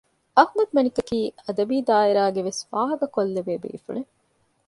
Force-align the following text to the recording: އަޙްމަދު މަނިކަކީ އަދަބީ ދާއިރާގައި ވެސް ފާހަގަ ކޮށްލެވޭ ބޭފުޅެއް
އަޙްމަދު 0.37 0.71
މަނިކަކީ 0.77 1.19
އަދަބީ 1.45 1.77
ދާއިރާގައި 1.89 2.45
ވެސް 2.47 2.61
ފާހަގަ 2.69 3.07
ކޮށްލެވޭ 3.15 3.53
ބޭފުޅެއް 3.63 4.11